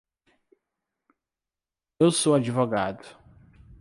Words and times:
Eu 1.99 2.09
sou 2.09 2.33
advogado. 2.33 3.15